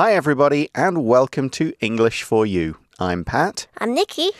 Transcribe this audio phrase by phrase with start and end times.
[0.00, 2.78] Hi, everybody, and welcome to English for You.
[2.98, 4.30] I'm Pat, I'm Nikki.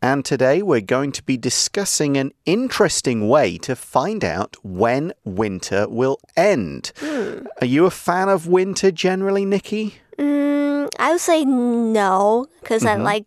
[0.00, 5.86] and today we're going to be discussing an interesting way to find out when winter
[5.90, 6.92] will end.
[7.02, 9.96] Are you a fan of winter generally, Nikki?
[10.16, 13.26] Mm, I would say no, because I like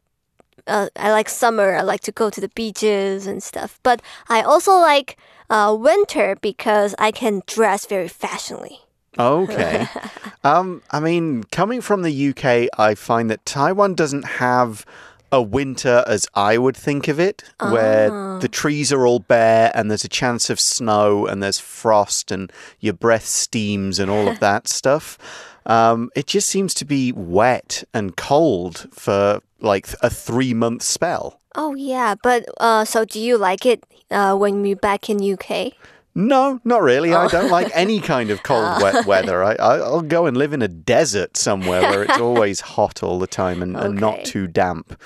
[0.66, 1.75] uh, I like summer.
[1.75, 3.80] I like to go to the beaches and stuff.
[3.84, 5.20] But I also like
[5.52, 8.82] uh, winter because I can dress very fashionably.
[9.18, 9.88] Okay.
[10.43, 14.86] um, I mean, coming from the UK, I find that Taiwan doesn't have
[15.32, 19.89] a winter as I would think of it, where the trees are all bare and
[19.89, 24.39] there's a chance of snow and there's frost and your breath steams and all of
[24.42, 25.18] that stuff.
[25.65, 31.39] Um, it just seems to be wet and cold for like a three month spell.
[31.56, 35.73] Oh yeah, but uh, so do you like it uh, when you're back in UK?
[36.16, 37.13] No, not really.
[37.13, 39.44] I don't like any kind of cold, wet weather.
[39.44, 43.17] I, I, I'll go and live in a desert somewhere where it's always hot all
[43.17, 45.00] the time and, and not too damp.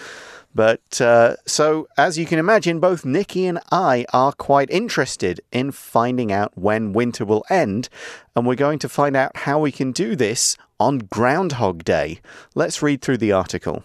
[0.53, 5.71] But uh, so, as you can imagine, both Nikki and I are quite interested in
[5.71, 7.89] finding out when winter will end,
[8.35, 12.21] and we're going to find out how we can do this on Groundhog Day.
[12.55, 13.83] Let's read through the article.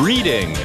[0.00, 0.56] Reading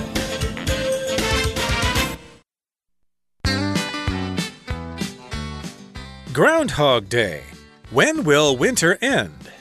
[6.40, 7.44] Groundhog Day.
[7.92, 9.52] When will winter end?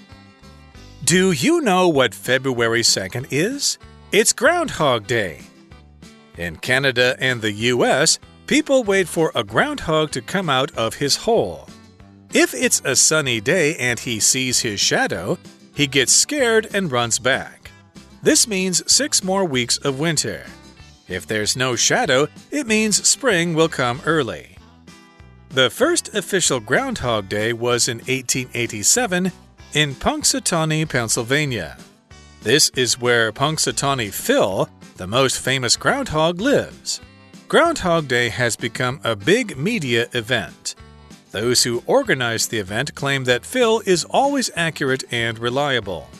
[1.03, 3.79] Do you know what February 2nd is?
[4.13, 5.41] It's Groundhog Day.
[6.37, 11.17] In Canada and the US, people wait for a groundhog to come out of his
[11.17, 11.69] hole.
[12.33, 15.37] If it's a sunny day and he sees his shadow,
[15.75, 17.73] he gets scared and runs back.
[18.23, 20.47] This means six more weeks of winter.
[21.09, 24.58] If there's no shadow, it means spring will come early.
[25.51, 29.33] The first official Groundhog Day was in 1887
[29.73, 31.79] in Punxsutawney, Pennsylvania.
[32.43, 37.01] This is where Punxsutawney Phil, the most famous groundhog, lives.
[37.49, 40.75] Groundhog Day has become a big media event.
[41.31, 46.11] Those who organized the event claim that Phil is always accurate and reliable.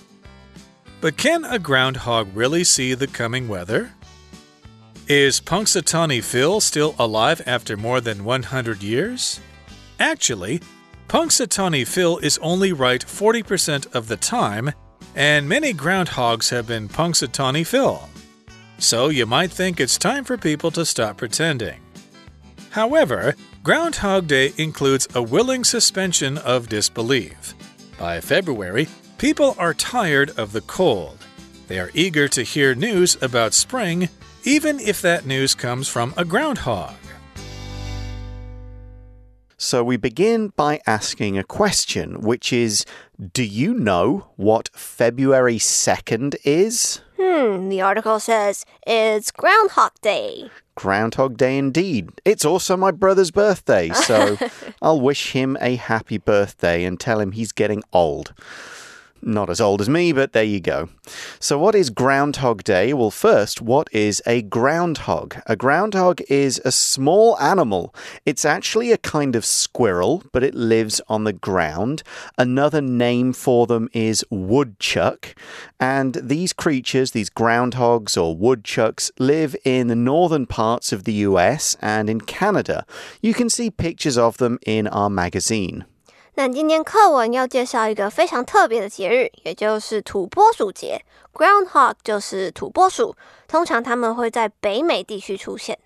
[1.03, 3.93] But can a groundhog really see the coming weather?
[5.09, 9.41] Is Punxsutawney Phil still alive after more than 100 years?
[9.99, 10.61] Actually,
[11.09, 14.71] Punxsutawney Phil is only right 40% of the time,
[15.17, 18.07] and many groundhogs have been Punxsutawney Phil.
[18.77, 21.81] So you might think it's time for people to stop pretending.
[22.69, 27.55] However, Groundhog Day includes a willing suspension of disbelief.
[27.99, 31.25] By February, people are tired of the cold.
[31.67, 34.11] They are eager to hear news about spring,
[34.49, 36.95] even if that news comes from a groundhog.
[39.59, 42.87] So we begin by asking a question, which is
[43.35, 47.03] Do you know what February 2nd is?
[47.21, 47.69] Hmm.
[47.69, 50.49] The article says it's Groundhog Day.
[50.77, 52.09] Groundhog Day indeed.
[52.25, 54.39] It's also my brother's birthday, so
[54.81, 58.33] I'll wish him a happy birthday and tell him he's getting old.
[59.21, 60.89] Not as old as me, but there you go.
[61.41, 62.93] So, what is Groundhog Day?
[62.93, 65.37] Well, first, what is a groundhog?
[65.47, 67.95] A groundhog is a small animal.
[68.25, 72.03] It's actually a kind of squirrel, but it lives on the ground.
[72.39, 75.35] Another name for them is woodchuck.
[75.81, 81.77] And these creatures, these groundhogs or woodchucks, live in the northern parts of the US
[81.81, 82.87] and in Canada.
[83.21, 85.85] You can see pictures of them in our magazine.
[86.38, 91.04] 那今天课文要介绍一个非常特别的节日，也就是土拨鼠节。
[91.32, 93.16] Groundhog 就是土拨鼠，
[93.48, 95.78] 通常它们会在北美地区出现。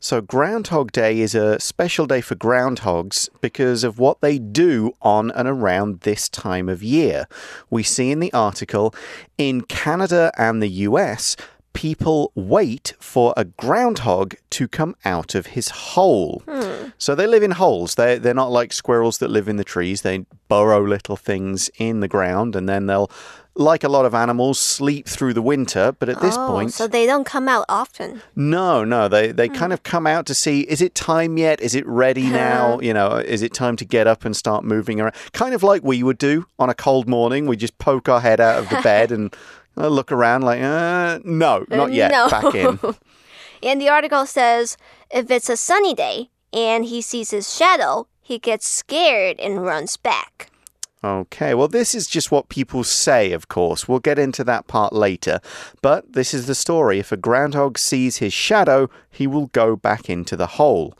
[0.00, 5.32] So, Groundhog Day is a special day for groundhogs because of what they do on
[5.32, 7.24] and around this time of year.
[7.68, 8.94] We see in the article
[9.36, 11.34] in Canada and the US,
[11.73, 16.43] people wait for a groundhog to come out of his hole.
[16.47, 16.89] Hmm.
[16.97, 17.95] So they live in holes.
[17.95, 20.01] They they're not like squirrels that live in the trees.
[20.01, 23.09] They burrow little things in the ground and then they'll
[23.55, 26.87] like a lot of animals sleep through the winter, but at this oh, point so
[26.87, 28.21] they don't come out often.
[28.35, 29.55] no, no, they they hmm.
[29.55, 31.61] kind of come out to see is it time yet?
[31.61, 32.79] Is it ready now?
[32.79, 35.15] You know, is it time to get up and start moving around?
[35.33, 37.45] Kind of like we would do on a cold morning.
[37.45, 39.35] We just poke our head out of the bed and
[39.77, 42.11] uh, look around like, uh, no, not yet.
[42.11, 42.29] no.
[42.29, 42.79] Back in.
[43.63, 44.75] And the article says
[45.09, 49.95] if it's a sunny day and he sees his shadow, he gets scared and runs
[49.95, 50.49] back.
[51.05, 53.89] Okay, well, this is just what people say, of course.
[53.89, 55.41] We'll get into that part later.
[55.81, 56.97] But this is the story.
[56.97, 60.97] If a groundhog sees his shadow, he will go back into the hole.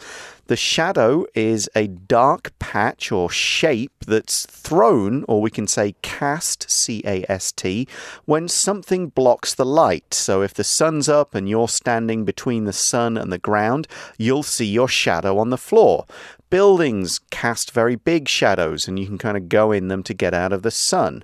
[0.47, 6.69] The shadow is a dark patch or shape that's thrown, or we can say cast,
[6.69, 7.88] C A S T,
[8.25, 10.13] when something blocks the light.
[10.13, 14.44] So if the sun's up and you're standing between the sun and the ground, you'll
[14.44, 16.05] see your shadow on the floor
[16.52, 20.32] Buildings cast very big shadows, and you can kind of go in them to get
[20.32, 21.23] out of the sun.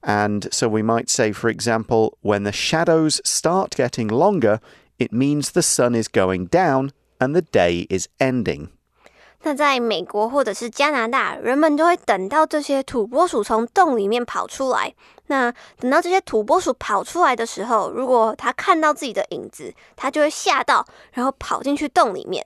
[0.00, 4.60] And so we might say, for example, when the shadows start getting longer,
[4.98, 6.90] it means the sun is going down
[7.20, 8.68] and the day is ending.
[9.42, 14.92] 那在美国或者是加拿大，人们就会等到这些土拨鼠从洞里面跑出来。
[15.28, 22.44] 那等到这些土拨鼠跑出来的时候，如果它看到自己的影子，它就会吓到，然后跑进去洞里面。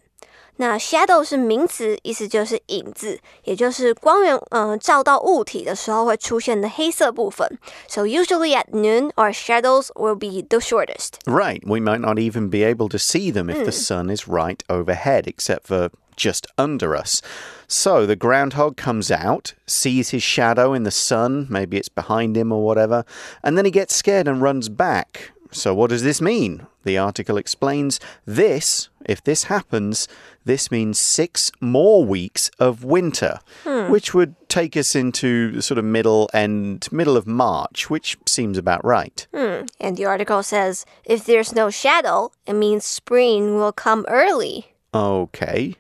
[0.56, 7.58] 那 shadow 是名词，意思就是影子，也就是光源嗯、呃、照到物体的时候会出现的黑色部分。
[7.88, 11.14] So usually at noon, our shadows will be the shortest.
[11.24, 14.58] Right, we might not even be able to see them if the sun is right
[14.68, 17.22] overhead, except for just under us.
[17.66, 22.52] So the groundhog comes out, sees his shadow in the sun, maybe it's behind him
[22.52, 23.04] or whatever,
[23.42, 25.32] and then he gets scared and runs back.
[25.51, 26.67] So, what does this mean?
[26.83, 30.07] The article explains this, if this happens,
[30.45, 33.91] this means six more weeks of winter, hmm.
[33.91, 38.57] which would take us into the sort of middle and middle of March, which seems
[38.57, 39.27] about right.
[39.33, 39.65] Hmm.
[39.79, 44.73] And the article says if there's no shadow, it means spring will come early.
[44.93, 45.75] Okay.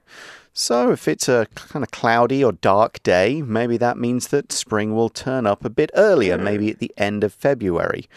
[0.59, 4.95] So, if it's a kind of cloudy or dark day, maybe that means that spring
[4.95, 6.43] will turn up a bit earlier, hmm.
[6.43, 8.09] maybe at the end of February.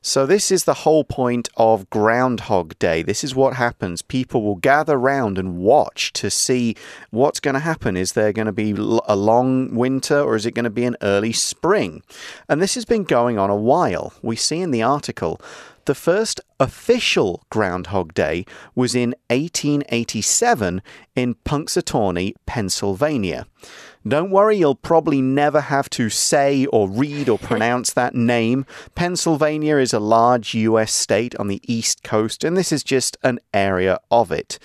[0.00, 3.02] So, this is the whole point of Groundhog Day.
[3.02, 4.00] This is what happens.
[4.00, 6.76] People will gather round and watch to see
[7.10, 7.94] what's going to happen.
[7.98, 10.96] Is there going to be a long winter or is it going to be an
[11.02, 12.02] early spring?
[12.48, 14.14] And this has been going on a while.
[14.22, 15.42] We see in the article
[15.86, 18.44] the first official Groundhog Day
[18.74, 20.82] was in 1887
[21.14, 23.46] in Punxsutawney, Pennsylvania.
[24.06, 28.66] Don't worry, you'll probably never have to say or read or pronounce that name.
[28.94, 33.38] Pennsylvania is a large US state on the East Coast, and this is just an
[33.54, 34.58] area of it.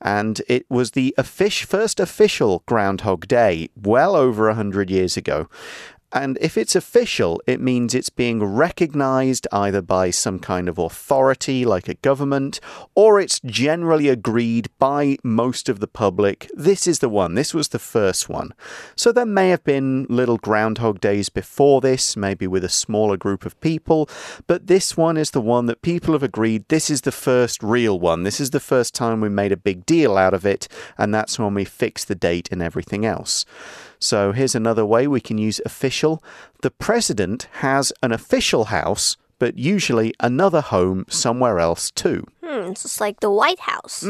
[0.00, 5.48] And it was the first official Groundhog Day well over a hundred years ago.
[6.12, 11.64] And if it's official, it means it's being recognized either by some kind of authority,
[11.64, 12.60] like a government,
[12.94, 16.48] or it's generally agreed by most of the public.
[16.54, 17.34] This is the one.
[17.34, 18.54] This was the first one.
[18.94, 23.44] So there may have been little Groundhog Days before this, maybe with a smaller group
[23.44, 24.08] of people,
[24.46, 27.98] but this one is the one that people have agreed this is the first real
[27.98, 28.22] one.
[28.22, 31.38] This is the first time we made a big deal out of it, and that's
[31.38, 33.44] when we fixed the date and everything else.
[33.98, 36.22] So here's another way we can use official.
[36.62, 42.26] The president has an official house, but usually another home somewhere else too.
[42.42, 44.02] Hmm, it's just like the White House.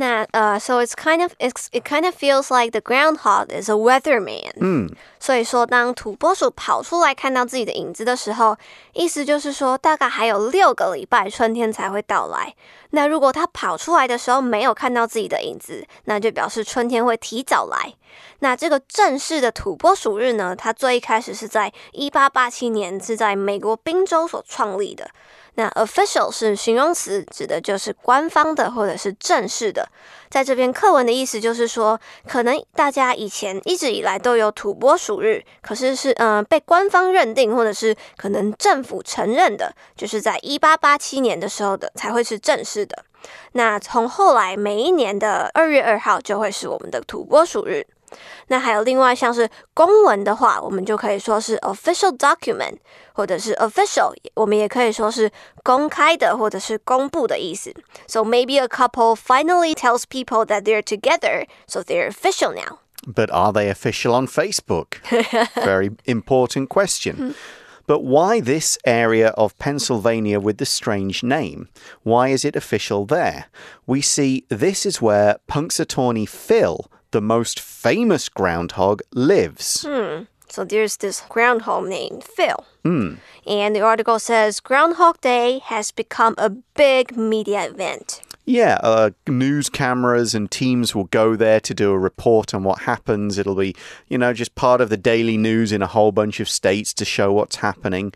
[0.00, 3.68] Now, uh, so it's kind of it's, it kind of feels like the groundhog is
[3.68, 4.50] a weatherman.
[4.58, 4.88] 嗯，
[5.18, 8.56] 所以说，当土拨鼠跑出来看到自己的影子的时候，
[8.94, 12.54] 意思就是说，大概还有六个礼拜春天才会到来。
[12.92, 17.92] 那如果它跑出来的时候没有看到自己的影子，那就表示春天会提早来。
[18.38, 25.10] 那这个正式的土拨鼠日呢，它最一开始是在一八八七年是在美国宾州所创立的。
[25.54, 29.88] 那 official 是形容词，指的就是官方的或者是正式的。
[30.28, 43.04] 在这边课文的意思就是说，可能大家以前一直以来都有土拨鼠日，可是是嗯、呃、被官方认定或者是可能政府承认的，就是在一八八七年的时候的才会是正式的。
[43.52, 47.86] 那从后来每一年的二月二号就会是我们的土拨鼠日。
[48.47, 52.77] 那还有另外像是公文的话，我们就可以说是 official document，
[53.13, 55.31] 或者是 official，我们也可以说是
[55.63, 57.73] 公开的或者是公布的意思。
[58.07, 62.79] So maybe a couple finally tells people that they're together, so they're official now.
[63.05, 65.01] But are they official on Facebook?
[65.55, 67.35] Very important question.
[67.87, 71.67] But why this area of Pennsylvania with the strange name?
[72.03, 73.45] Why is it official there?
[73.85, 79.86] We see this is where Punxsutawney Phil, the most famous groundhog, lives.
[79.88, 80.24] Hmm.
[80.48, 82.64] So there's this groundhog named Phil.
[83.46, 88.20] And the article says Groundhog Day has become a big media event.
[88.46, 92.80] Yeah, uh, news cameras and teams will go there to do a report on what
[92.80, 93.38] happens.
[93.38, 93.76] It'll be,
[94.08, 97.04] you know, just part of the daily news in a whole bunch of states to
[97.04, 98.12] show what's happening.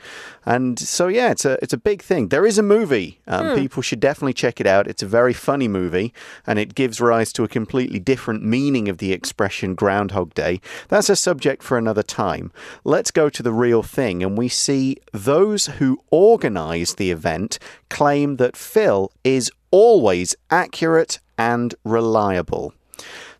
[0.46, 2.28] And so, yeah, it's a it's a big thing.
[2.28, 3.20] There is a movie.
[3.26, 4.88] Um, People should definitely check it out.
[4.88, 6.12] It's a very funny movie,
[6.46, 10.60] and it gives rise to a completely different meaning of the expression Groundhog Day.
[10.88, 12.50] That's a subject for another time.
[12.82, 18.36] Let's go to the real thing, and we see those who organize the event claim
[18.36, 22.72] that Phil is always accurate and reliable.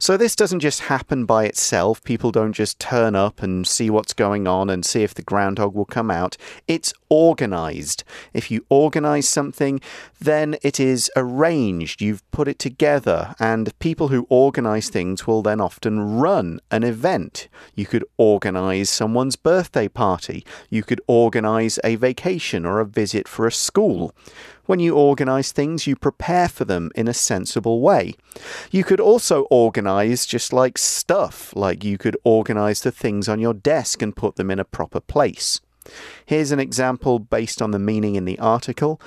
[0.01, 2.03] So, this doesn't just happen by itself.
[2.03, 5.75] People don't just turn up and see what's going on and see if the groundhog
[5.75, 6.37] will come out.
[6.67, 8.03] It's organized.
[8.33, 9.81] If you organize something,
[10.21, 12.03] then it is arranged.
[12.03, 17.49] You've put it together, and people who organize things will then often run an event.
[17.77, 23.47] You could organize someone's birthday party, you could organize a vacation or a visit for
[23.47, 24.13] a school.
[24.67, 28.15] When you organize things, you prepare for them in a sensible way.
[28.71, 33.55] You could also organize just like stuff, like you could organize the things on your
[33.55, 35.61] desk and put them in a proper place.
[36.25, 39.01] Here's an example based on the meaning in the article.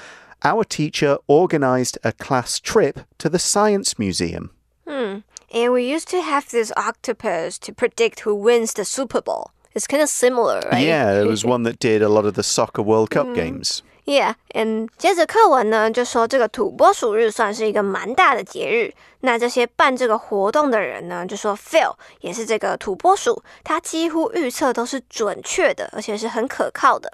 [0.44, 4.52] Our teacher organized a class trip to the Science Museum.
[4.88, 5.20] Hmm.
[5.54, 9.52] And we used to have this octopus to predict who wins the Super Bowl.
[9.74, 10.86] It's kind of similar, right?
[10.86, 13.82] Yeah, there was one that did a lot of the Soccer World Cup games.
[14.08, 18.94] Yeah, and 接着课文呢就说这个土拨鼠日算是一个蛮大的节日。
[19.20, 27.12] 那这些办这个活动的人呢，就说 Phil 也是这个土拨鼠，他几乎预测都是准确的，而且是很可靠的。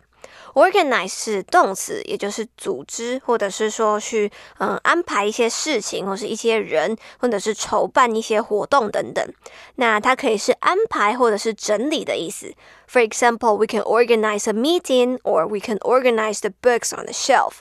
[0.54, 9.34] Organize 是动词，也就是组织，或者是说去嗯安排一些事情，或是一些人，或者是筹办一些活动等等。
[9.76, 12.54] 那它可以是安排或者是整理的意思。
[12.88, 17.54] For example, we can organize a meeting, or we can organize the books on the shelf.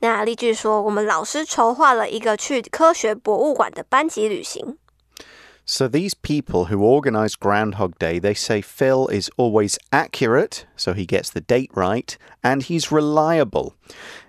[0.00, 4.76] 那例句说，我们老师筹划了一个去科学博物馆的班级旅行。
[5.66, 11.30] So these people who organize Groundhog Day, they say Phil is always accurate, so he gets
[11.30, 13.74] the date right, and he's reliable.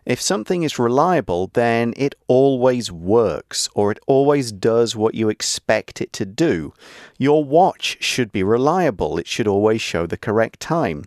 [0.06, 6.00] If something is reliable, then it always works, or it always does what you expect
[6.00, 6.74] it to do.
[7.18, 9.18] Your watch should be reliable.
[9.18, 11.04] It should always show the correct time.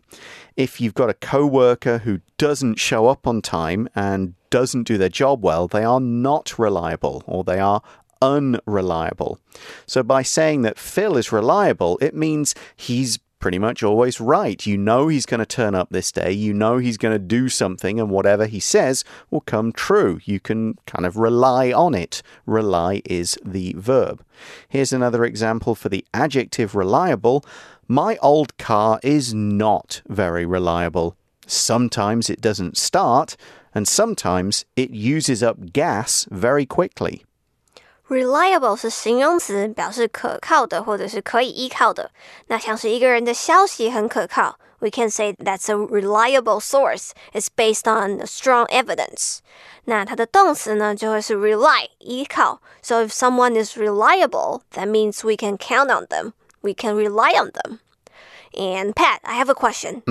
[0.56, 5.08] If you've got a coworker who doesn't show up on time and doesn't do their
[5.08, 7.80] job well, they are not reliable, or they are
[8.20, 9.38] unreliable.
[9.86, 14.66] So by saying that Phil is reliable, it means he's pretty much always right.
[14.66, 16.32] You know he's going to turn up this day.
[16.32, 20.20] You know he's going to do something, and whatever he says will come true.
[20.24, 22.22] You can kind of rely on it.
[22.46, 24.24] Rely is the verb.
[24.68, 27.44] Here's another example for the adjective reliable.
[27.86, 31.16] My old car is not very reliable.
[31.46, 33.36] Sometimes it doesn't start,
[33.74, 37.24] and sometimes it uses up gas very quickly.
[38.09, 42.11] Reliable 是形容词，表示可靠的或者是可以依靠的。
[42.47, 47.11] 那像是一个人的消息很可靠，we can say that's a reliable source.
[47.31, 49.39] It's based on strong evidence.
[49.85, 52.61] 那它的动词呢就会是 rely 依靠。
[52.81, 56.33] So if someone is reliable, that means we can count on them.
[56.61, 57.79] We can rely on them.
[58.53, 60.03] And Pat, I have a question.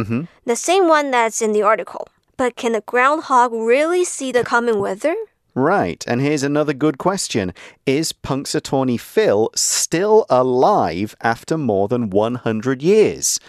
[0.44, 2.08] The same one that's in the article.
[2.36, 5.14] But can a groundhog really see the coming weather?
[5.57, 7.51] Right, and here's another good question.
[7.87, 13.39] Is Punxsutawney Phil still alive after more than 100 years?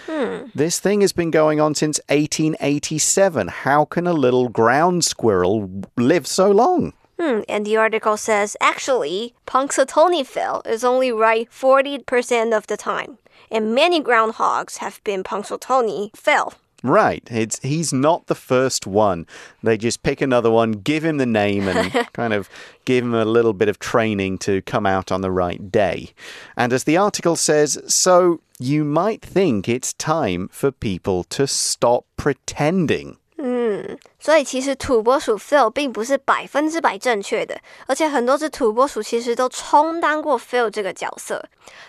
[0.54, 3.48] This thing has been going on since 1887.
[3.48, 6.94] How can a little ground squirrel live so long?
[7.20, 13.18] Hmm, and the article says actually, Punxsutawney Phil is only right 40% of the time,
[13.50, 16.54] and many groundhogs have been Punxsutawney Phil.
[16.84, 19.26] Right, it's he's not the first one.
[19.64, 22.48] They just pick another one, give him the name, and kind of
[22.84, 26.10] give him a little bit of training to come out on the right day.
[26.56, 32.04] And as the article says, so you might think it's time for people to stop
[32.16, 33.16] pretending.
[34.18, 41.44] 所以其实土拨鼠 Phil 并不是百分之百正确的，而且很多只土拨鼠其实都充当过 Phil 这个角色。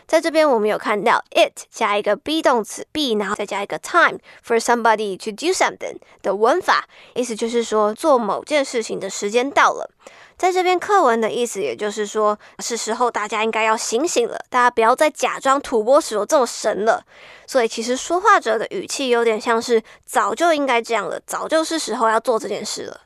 [0.05, 9.89] 在这边我们有看到 it 加一个 be 动词 be，然后再加一个 time for somebody to do something 的文法，意思就是说做某件事情的时间到了。
[10.38, 17.04] 在这边课文的意思，也就是说，是时候大家应该要醒醒了，大家不要再假装土拨鼠有这么神了。
[17.46, 23.02] 所以其实说话者的语气有点像是早就应该这样了，早就是时候要做这件事了。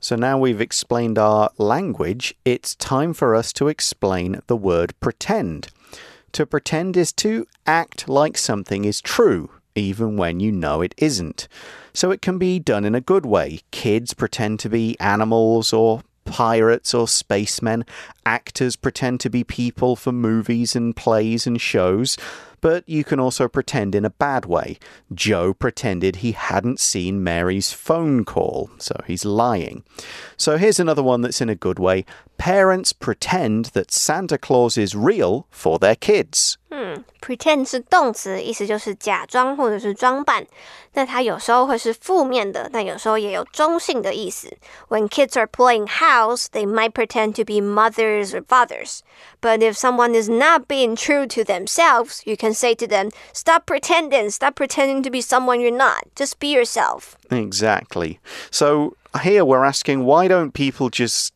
[0.00, 5.64] So now we've explained our language, it's time for us to explain the word pretend.
[6.32, 11.46] To pretend is to act like something is true, even when you know it isn't.
[11.92, 13.60] So it can be done in a good way.
[13.70, 17.85] Kids pretend to be animals or pirates or spacemen.
[18.25, 22.17] Actors pretend to be people for movies and plays and shows.
[22.61, 24.77] But you can also pretend in a bad way.
[25.11, 29.83] Joe pretended he hadn't seen Mary's phone call, so he's lying.
[30.37, 32.05] So here's another one that's in a good way
[32.40, 36.56] Parents pretend that Santa Claus is real for their kids.
[36.68, 40.46] 嗯，pretend 是动词，意思就是假装或者是装扮。
[40.92, 44.54] 那它有时候会是负面的，但有时候也有中性的意思。
[44.88, 49.00] When kids are playing house, they might pretend to be mothers or fathers.
[49.40, 53.64] But if someone is not being true to themselves, you can say to them, "Stop
[53.64, 54.30] pretending.
[54.30, 56.04] Stop pretending to be someone you're not.
[56.14, 58.18] Just be yourself." Exactly.
[58.50, 61.32] So here we're asking why don't people just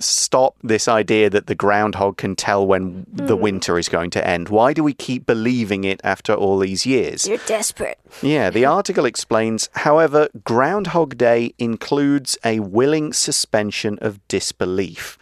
[0.00, 3.42] stop this idea that the groundhog can tell when the hmm.
[3.42, 4.48] winter is going to end?
[4.48, 7.26] Why do we keep believing it after all these years?
[7.26, 7.98] You're desperate.
[8.22, 15.18] Yeah, the article explains, however, Groundhog Day includes a willing suspension of disbelief.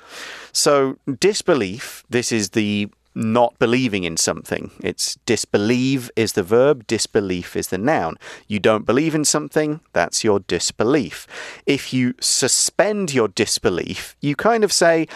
[0.53, 4.71] So, disbelief, this is the not believing in something.
[4.81, 8.17] It's disbelieve is the verb, disbelief is the noun.
[8.47, 11.27] You don't believe in something, that's your disbelief.
[11.65, 15.09] If you suspend your disbelief, you kind of say,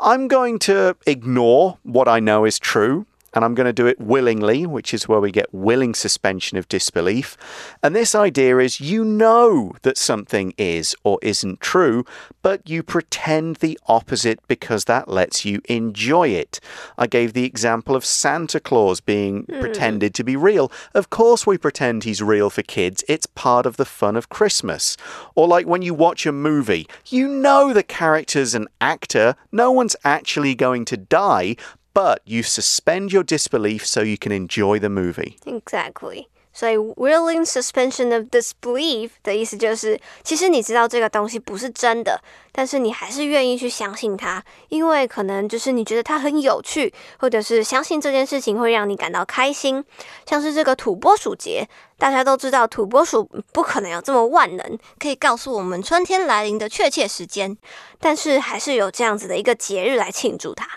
[0.00, 4.00] I'm going to ignore what I know is true and I'm going to do it
[4.00, 7.36] willingly, which is where we get willing suspension of disbelief.
[7.82, 12.04] And this idea is you know that something is or isn't true,
[12.42, 16.60] but you pretend the opposite because that lets you enjoy it.
[16.96, 19.60] I gave the example of Santa Claus being mm.
[19.60, 20.72] pretended to be real.
[20.94, 24.96] Of course, we pretend he's real for kids, it's part of the fun of Christmas.
[25.34, 29.96] Or like when you watch a movie, you know the character's an actor, no one's
[30.04, 31.56] actually going to die,
[31.97, 35.37] but you suspend your disbelief so you can enjoy the movie.
[35.45, 36.27] Exactly.
[36.55, 42.21] 所以 willing suspension of disbelief 的意思就是，其实你知道这个东西不是真的，
[42.51, 49.83] 但是你还是愿意去相信它，因为可能就是你觉得它很有趣，或者是相信这件事情会让你感到开心。
[50.27, 57.57] 像是这个土拨鼠节，大家都知道土拨鼠不可能有这么万能，可以告诉我们春天来临的确切时间，
[57.99, 60.67] 但是还是有这样子的一个节日来庆祝它。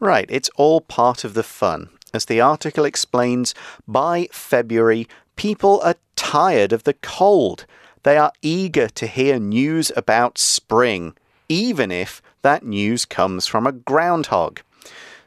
[0.00, 1.90] Right, it's all part of the fun.
[2.14, 3.54] As the article explains,
[3.86, 7.66] by February, people are tired of the cold.
[8.02, 11.14] They are eager to hear news about spring,
[11.50, 14.60] even if that news comes from a groundhog.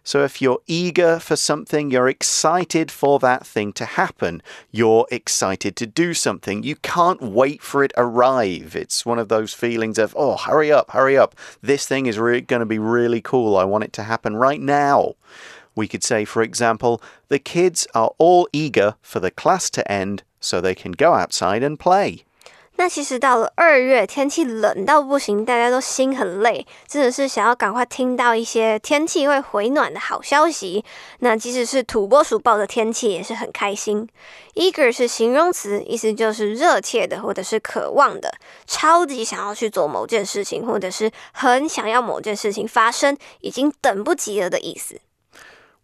[0.03, 4.41] So if you're eager for something, you're excited for that thing to happen.
[4.69, 6.61] You're excited to do something.
[6.63, 8.75] You can't wait for it arrive.
[8.75, 11.35] It's one of those feelings of, oh, hurry up, hurry up.
[11.61, 13.55] This thing is going to be really cool.
[13.55, 15.15] I want it to happen right now.
[15.73, 20.23] We could say, for example, the kids are all eager for the class to end
[20.39, 22.25] so they can go outside and play.
[22.75, 30.83] 那其实到了二月，天气冷到不行，大家都心很累，真的是想要赶快听到一些天气会回暖的好消息。
[31.19, 34.09] 那即使是土拨鼠抱的天气，也是很开心。
[34.55, 38.33] Eager 是形容词，意思就是热切的或者是渴望的，
[38.65, 44.99] 超级想要去做某件事情，或者是很想要某件事情发生，已经等不及了的意思。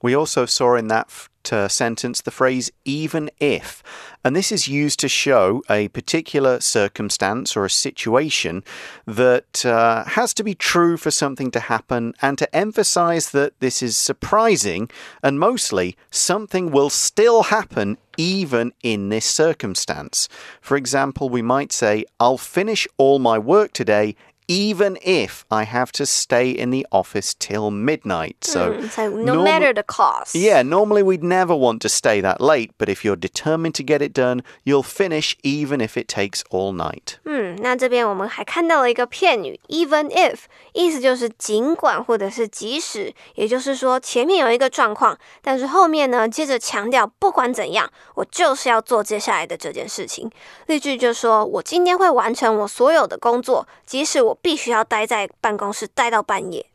[0.01, 1.05] We also saw in that
[1.51, 3.83] uh, sentence the phrase even if.
[4.23, 8.63] And this is used to show a particular circumstance or a situation
[9.05, 13.81] that uh, has to be true for something to happen and to emphasize that this
[13.81, 14.89] is surprising
[15.23, 20.27] and mostly something will still happen even in this circumstance.
[20.59, 24.17] For example, we might say, I'll finish all my work today
[24.48, 28.36] even if I have to stay in the office till midnight.
[28.42, 30.34] So, mm, so no matter the cost.
[30.34, 34.02] Yeah, normally we'd never want to stay that late, but if you're determined to get
[34.02, 37.16] it done, you'll finish even if it takes all night.
[37.24, 40.40] 嗯，那这边我们还看到了一个片语 even if，
[40.74, 50.30] 意思就是尽管或者是即使，也就是说前面有一个状况，但是后面呢接着强调不管怎样，我就是要做接下来的这件事情。
[50.66, 56.66] 例句就说我今天会完成我所有的工作，即使我 必须要待在办公室待到半夜。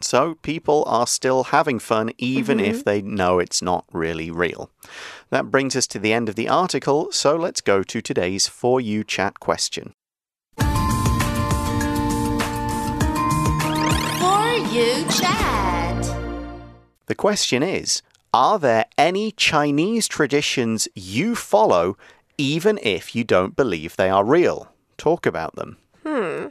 [0.00, 2.70] So people are still having fun even mm -hmm.
[2.70, 4.70] if they know it's not really real.
[5.30, 8.80] That brings us to the end of the article, so let's go to today's For
[8.80, 9.92] You Chat question.
[14.20, 16.04] For You Chat.
[17.06, 21.96] The question is Are there any Chinese traditions you follow
[22.36, 24.68] even if you don't believe they are real?
[24.96, 25.76] Talk about them.
[26.04, 26.48] Hmm.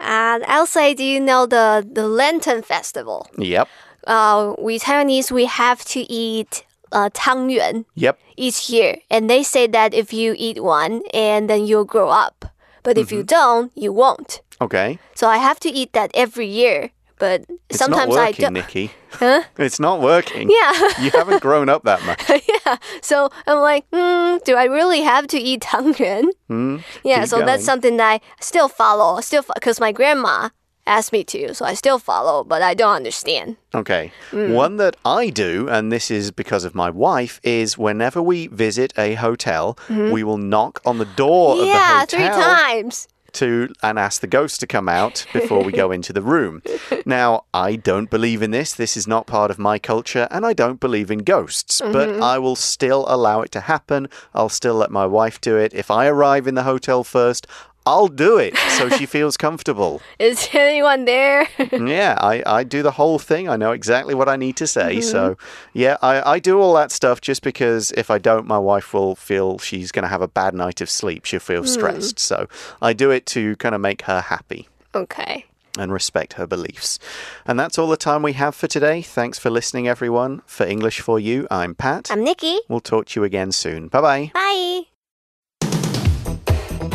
[0.00, 3.28] And I'll say, do you know the, the Lantern Festival?
[3.38, 3.68] Yep.
[4.06, 8.18] Uh, we Taiwanese, we have to eat uh, tangyuan yep.
[8.36, 8.96] each year.
[9.10, 12.46] And they say that if you eat one, and then you'll grow up.
[12.82, 13.16] But if mm -hmm.
[13.16, 13.36] you mm-hmm.
[13.36, 14.40] don't, you won't.
[14.60, 14.98] Okay.
[15.14, 16.90] So I have to eat that every year.
[17.18, 18.52] But It's sometimes not I working, don't.
[18.54, 18.92] Nikki.
[19.10, 19.42] Huh?
[19.56, 20.50] It's not working.
[20.50, 20.90] Yeah.
[21.00, 22.28] You haven't grown up that much.
[22.66, 22.76] yeah.
[23.00, 26.26] So I'm like, hmm, do I really have to eat tangyuan?
[26.48, 26.76] Hmm?
[27.04, 27.24] Yeah.
[27.24, 29.20] So that's something that I still follow.
[29.22, 30.50] Still, because my grandma
[30.86, 33.56] asked me to, so I still follow, but I don't understand.
[33.74, 34.10] Okay.
[34.30, 34.54] Mm.
[34.54, 38.92] One that I do, and this is because of my wife, is whenever we visit
[38.98, 43.06] a hotel, we will knock on the door yeah, of the three times.
[43.32, 46.62] To and ask the ghost to come out before we go into the room.
[47.04, 48.74] Now, I don't believe in this.
[48.74, 51.80] This is not part of my culture, and I don't believe in ghosts.
[51.80, 52.22] But Mm-hmm.
[52.22, 54.08] I will still allow it to happen.
[54.34, 55.74] I'll still let my wife do it.
[55.74, 57.46] If I arrive in the hotel first,
[57.88, 60.00] I'll do it so she feels comfortable.
[60.18, 61.48] Is anyone there?
[61.98, 63.48] Yeah, I, I do the whole thing.
[63.48, 64.96] I know exactly what I need to say.
[64.96, 65.10] Mm-hmm.
[65.14, 65.36] So,
[65.72, 69.16] yeah, I, I do all that stuff just because if I don't, my wife will
[69.16, 71.24] feel she's going to have a bad night of sleep.
[71.24, 71.66] She'll feel Hmm.
[71.76, 72.18] stressed.
[72.18, 72.46] So,
[72.82, 75.46] I do it to kind of make her happy okay.
[75.78, 76.98] and respect her beliefs.
[77.46, 79.00] And that's all the time we have for today.
[79.02, 80.42] Thanks for listening, everyone.
[80.46, 82.10] For English for You, I'm Pat.
[82.10, 82.58] I'm Nikki.
[82.68, 83.88] We'll talk to you again soon.
[83.88, 84.30] Bye bye.
[84.34, 84.87] Bye.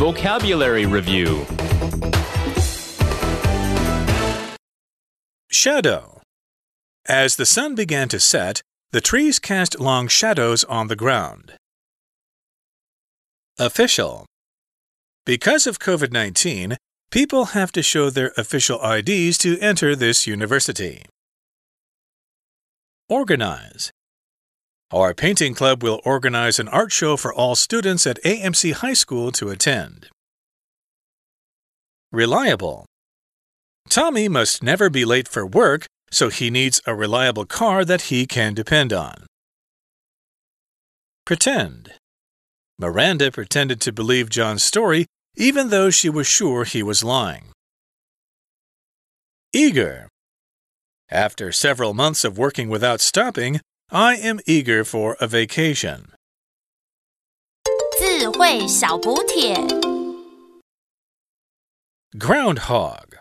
[0.04, 1.46] Vocabulary Review
[5.50, 6.20] Shadow.
[7.08, 8.62] As the sun began to set,
[8.92, 11.54] the trees cast long shadows on the ground.
[13.58, 14.26] Official.
[15.26, 16.76] Because of COVID 19,
[17.10, 21.06] people have to show their official IDs to enter this university.
[23.08, 23.94] Organize.
[24.94, 29.32] Our painting club will organize an art show for all students at AMC High School
[29.32, 30.08] to attend.
[32.12, 32.86] Reliable.
[33.90, 38.28] Tommy must never be late for work, so he needs a reliable car that he
[38.28, 39.26] can depend on.
[41.26, 41.94] Pretend.
[42.78, 47.46] Miranda pretended to believe John's story even though she was sure he was lying.
[49.52, 50.08] Eager.
[51.10, 53.60] After several months of working without stopping,
[53.91, 56.11] I am eager for a vacation.
[57.99, 59.55] 智慧小补帖。
[62.19, 63.19] Groundhog.